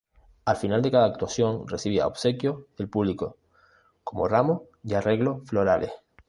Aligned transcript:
Al 0.45 0.55
final 0.57 0.81
de 0.81 0.89
cada 0.89 1.05
actuación 1.05 1.67
recibía 1.67 2.07
obsequios 2.07 2.63
del 2.75 2.89
público, 2.89 3.37
como 4.03 4.27
ramos 4.27 4.61
y 4.83 4.95
arreglos 4.95 5.43
florales. 5.47 5.91